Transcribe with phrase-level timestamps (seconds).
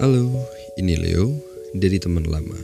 [0.00, 0.32] Halo,
[0.80, 1.28] ini Leo
[1.76, 2.56] dari teman lama.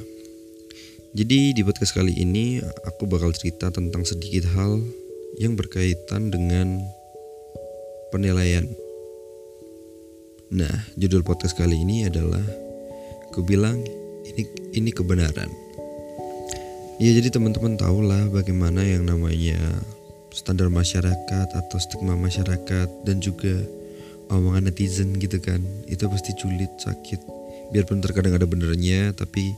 [1.12, 4.81] Jadi di podcast kali ini aku bakal cerita tentang sedikit hal
[5.37, 6.80] yang berkaitan dengan
[8.09, 8.64] penilaian.
[10.49, 12.41] Nah, judul podcast kali ini adalah
[13.37, 13.85] Ku bilang
[14.24, 15.53] ini ini kebenaran.
[16.96, 19.60] Ya jadi teman-teman tahulah bagaimana yang namanya
[20.32, 23.60] standar masyarakat atau stigma masyarakat dan juga
[24.30, 27.20] omongan netizen gitu kan itu pasti sulit sakit.
[27.74, 29.54] Biarpun terkadang ada benernya tapi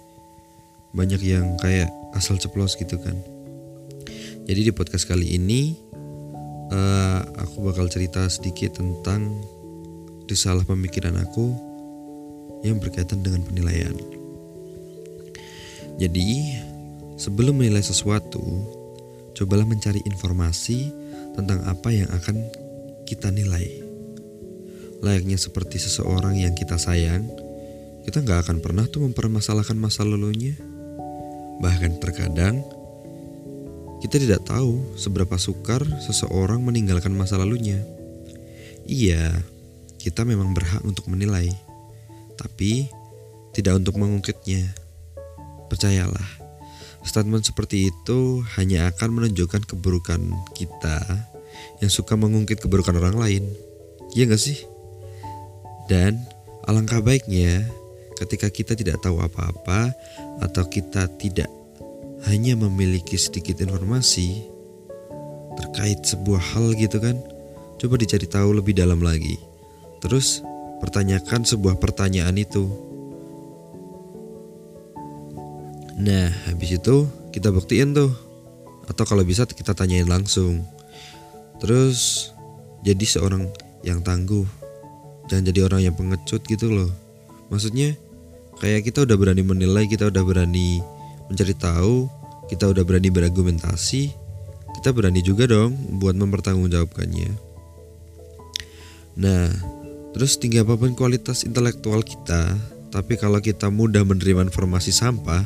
[0.97, 3.17] banyak yang kayak asal ceplos gitu kan.
[4.49, 5.77] Jadi di podcast kali ini
[6.73, 9.29] uh, aku bakal cerita sedikit tentang
[10.25, 11.53] risalah pemikiran aku
[12.65, 13.93] yang berkaitan dengan penilaian.
[15.99, 16.57] Jadi
[17.19, 18.41] sebelum menilai sesuatu
[19.37, 20.91] cobalah mencari informasi
[21.37, 22.37] tentang apa yang akan
[23.07, 23.88] kita nilai
[25.03, 27.27] layaknya seperti seseorang yang kita sayang,
[28.03, 30.57] kita nggak akan pernah tuh mempermasalahkan masa lalunya.
[31.59, 32.63] Bahkan terkadang
[33.99, 37.83] kita tidak tahu seberapa sukar seseorang meninggalkan masa lalunya.
[38.87, 39.35] Iya,
[39.99, 41.51] kita memang berhak untuk menilai,
[42.39, 42.87] tapi
[43.53, 44.71] tidak untuk mengungkitnya.
[45.69, 46.25] Percayalah,
[47.03, 50.23] statement seperti itu hanya akan menunjukkan keburukan
[50.55, 51.03] kita
[51.83, 53.45] yang suka mengungkit keburukan orang lain.
[54.15, 54.78] Iya gak sih?
[55.89, 56.21] Dan
[56.69, 57.65] alangkah baiknya
[58.21, 59.97] ketika kita tidak tahu apa-apa
[60.45, 61.49] atau kita tidak
[62.29, 64.45] hanya memiliki sedikit informasi
[65.57, 67.17] terkait sebuah hal gitu kan,
[67.81, 69.41] coba dicari tahu lebih dalam lagi.
[70.05, 70.45] Terus
[70.85, 72.69] pertanyakan sebuah pertanyaan itu.
[75.99, 78.13] Nah, habis itu kita buktiin tuh.
[78.87, 80.63] Atau kalau bisa kita tanyain langsung.
[81.59, 82.31] Terus
[82.87, 83.51] jadi seorang
[83.83, 84.58] yang tangguh
[85.29, 86.91] jangan jadi orang yang pengecut gitu loh.
[87.53, 87.95] Maksudnya
[88.59, 90.83] kayak kita udah berani menilai kita udah berani
[91.31, 92.11] mencari tahu
[92.49, 94.11] kita udah berani berargumentasi
[94.81, 97.31] kita berani juga dong buat mempertanggungjawabkannya.
[99.23, 99.47] Nah
[100.17, 102.57] terus tinggi apa pun kualitas intelektual kita
[102.89, 105.45] tapi kalau kita mudah menerima informasi sampah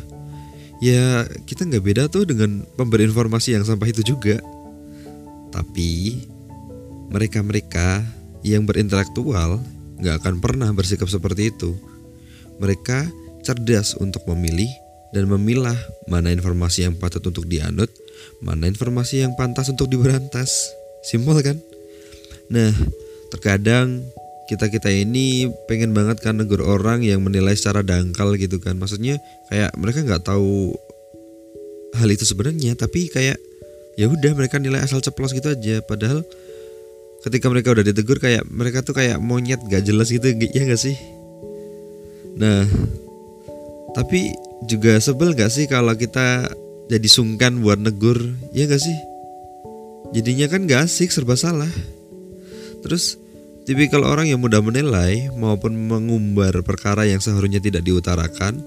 [0.78, 4.40] ya kita nggak beda tuh dengan pemberi informasi yang sampah itu juga.
[5.52, 6.22] Tapi
[7.12, 9.62] mereka-mereka yang berintelektual
[10.02, 11.74] gak akan pernah bersikap seperti itu.
[12.58, 13.06] Mereka
[13.42, 14.68] cerdas untuk memilih
[15.14, 15.76] dan memilah
[16.06, 17.90] mana informasi yang patut untuk dianut,
[18.42, 20.72] mana informasi yang pantas untuk diberantas.
[21.02, 21.58] Simpel kan?
[22.50, 22.70] Nah,
[23.34, 24.02] terkadang
[24.50, 28.76] kita-kita ini pengen banget kan negur orang yang menilai secara dangkal gitu kan.
[28.76, 30.74] Maksudnya kayak mereka nggak tahu
[31.96, 33.36] hal itu sebenarnya, tapi kayak
[33.96, 35.84] ya udah mereka nilai asal ceplos gitu aja.
[35.84, 36.24] Padahal
[37.22, 40.98] ketika mereka udah ditegur kayak mereka tuh kayak monyet gak jelas gitu ya gak sih?
[42.36, 42.66] Nah
[43.92, 44.32] tapi
[44.66, 46.50] juga sebel gak sih kalau kita
[46.90, 48.18] jadi sungkan buat negur
[48.50, 48.98] ya gak sih?
[50.12, 51.70] Jadinya kan gak asik serba salah.
[52.82, 53.16] Terus
[53.62, 58.58] tipikal orang yang mudah menilai maupun mengumbar perkara yang seharusnya tidak diutarakan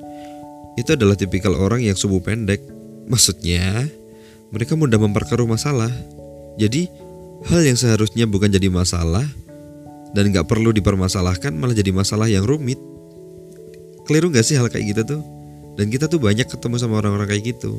[0.76, 2.64] itu adalah tipikal orang yang subuh pendek.
[3.08, 3.88] Maksudnya
[4.52, 5.92] mereka mudah memperkeruh masalah.
[6.56, 6.88] Jadi
[7.44, 9.28] Hal yang seharusnya bukan jadi masalah
[10.16, 12.80] dan gak perlu dipermasalahkan malah jadi masalah yang rumit.
[14.08, 15.22] Keliru gak sih hal kayak gitu tuh?
[15.76, 17.76] Dan kita tuh banyak ketemu sama orang-orang kayak gitu.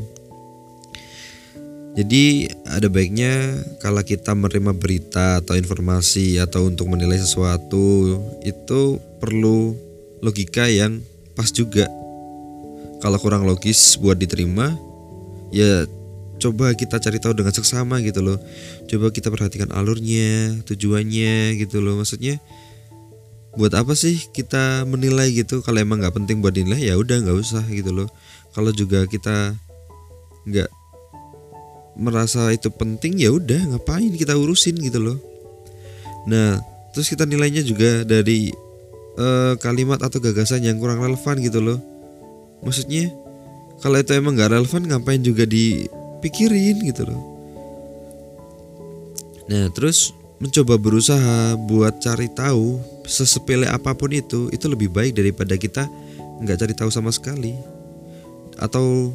[1.97, 9.73] Jadi ada baiknya kalau kita menerima berita atau informasi atau untuk menilai sesuatu itu perlu
[10.21, 11.01] logika yang
[11.33, 11.89] pas juga.
[13.01, 14.77] Kalau kurang logis buat diterima,
[15.49, 15.89] ya
[16.47, 18.39] coba kita cari tahu dengan seksama gitu loh.
[18.87, 21.99] Coba kita perhatikan alurnya tujuannya gitu loh.
[21.99, 22.39] Maksudnya
[23.59, 25.59] buat apa sih kita menilai gitu?
[25.67, 28.07] Kalau emang nggak penting buat dinilai ya udah nggak usah gitu loh.
[28.55, 29.59] Kalau juga kita
[30.47, 30.71] nggak
[31.99, 35.19] merasa itu penting ya udah ngapain kita urusin gitu loh.
[36.31, 36.63] Nah
[36.95, 38.55] terus kita nilainya juga dari
[39.19, 41.83] uh, kalimat atau gagasan yang kurang relevan gitu loh.
[42.63, 43.11] Maksudnya
[43.81, 45.85] kalau itu emang nggak relevan ngapain juga di
[46.27, 47.23] pikirin gitu loh.
[49.47, 50.11] Nah terus
[50.43, 55.87] mencoba berusaha buat cari tahu sesepele apa pun itu itu lebih baik daripada kita
[56.43, 57.55] nggak cari tahu sama sekali.
[58.59, 59.15] Atau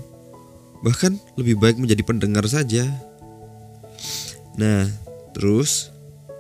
[0.80, 2.88] bahkan lebih baik menjadi pendengar saja.
[4.56, 4.88] Nah
[5.36, 5.92] terus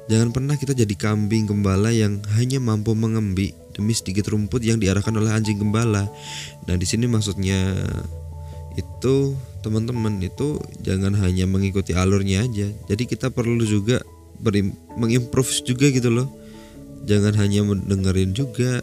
[0.07, 5.11] jangan pernah kita jadi kambing gembala yang hanya mampu mengembi demi sedikit rumput yang diarahkan
[5.19, 6.07] oleh anjing gembala.
[6.63, 7.75] Nah di sini maksudnya
[8.79, 12.67] itu teman-teman itu jangan hanya mengikuti alurnya aja.
[12.89, 14.01] Jadi kita perlu juga
[14.97, 16.27] mengimprove juga gitu loh.
[17.05, 18.81] Jangan hanya mendengarin juga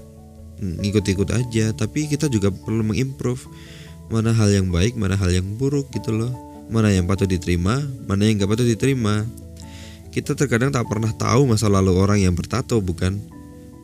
[0.59, 3.43] ngikut-ikut aja tapi kita juga perlu mengimprove.
[4.09, 6.33] Mana hal yang baik mana hal yang buruk gitu loh.
[6.71, 9.27] Mana yang patut diterima mana yang gak patut diterima.
[10.09, 13.19] Kita terkadang tak pernah tahu masa lalu orang yang bertato bukan?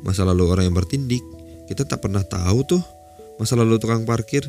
[0.06, 1.20] Masa lalu orang yang bertindik.
[1.69, 2.82] Kita tak pernah tahu tuh
[3.37, 4.47] masa lalu tukang parkir.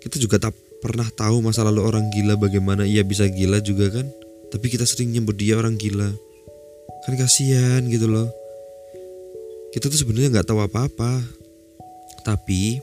[0.00, 4.08] Kita juga tak pernah tahu masa lalu orang gila bagaimana ia bisa gila juga kan?
[4.50, 6.10] Tapi kita sering nyebut dia orang gila.
[7.06, 8.28] Kan kasihan gitu loh.
[9.70, 11.22] Kita tuh sebenarnya nggak tahu apa-apa.
[12.26, 12.82] Tapi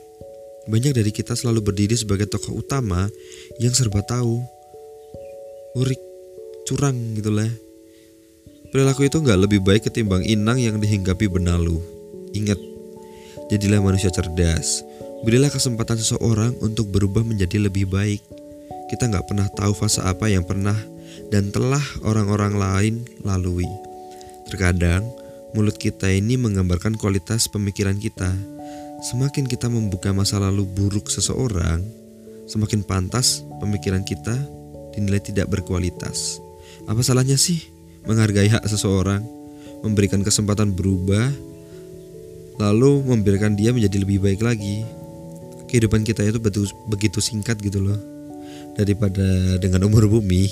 [0.71, 3.09] banyak dari kita selalu berdiri sebagai tokoh utama
[3.59, 4.39] yang serba tahu.
[5.75, 5.99] Urik
[6.69, 7.49] curang gitu lah.
[8.71, 11.79] Perilaku itu nggak lebih baik ketimbang inang yang dihinggapi benalu.
[12.35, 12.59] Ingat
[13.47, 14.83] jadilah manusia cerdas
[15.25, 18.21] berilah kesempatan seseorang untuk berubah menjadi lebih baik
[18.91, 20.75] kita nggak pernah tahu fase apa yang pernah
[21.33, 23.67] dan telah orang-orang lain lalui
[24.47, 25.03] terkadang
[25.55, 28.29] Mulut kita ini menggambarkan kualitas pemikiran kita.
[28.99, 31.79] Semakin kita membuka masa lalu buruk seseorang,
[32.45, 34.35] semakin pantas pemikiran kita
[34.91, 36.43] dinilai tidak berkualitas.
[36.85, 37.63] Apa salahnya sih
[38.03, 39.23] menghargai hak seseorang,
[39.81, 41.31] memberikan kesempatan berubah,
[42.59, 44.83] lalu memberikan dia menjadi lebih baik lagi?
[45.67, 47.99] Kehidupan kita itu betul, begitu singkat gitu loh.
[48.79, 50.47] Daripada dengan umur bumi,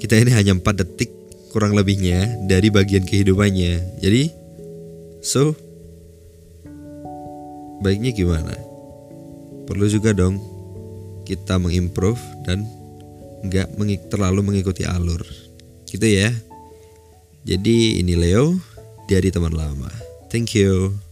[0.00, 1.12] kita ini hanya 4 detik
[1.52, 4.00] kurang lebihnya dari bagian kehidupannya.
[4.00, 4.32] Jadi,
[5.20, 5.52] so
[7.84, 8.54] baiknya gimana?
[9.66, 10.40] Perlu juga dong
[11.26, 12.64] kita mengimprove dan
[13.44, 13.74] nggak
[14.08, 15.20] terlalu mengikuti alur.
[15.84, 16.30] Gitu ya.
[17.46, 18.58] Jadi ini Leo
[19.06, 19.90] dari teman lama.
[20.30, 21.05] Thank you.